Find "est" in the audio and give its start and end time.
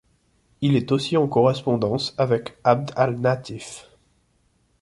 0.75-0.91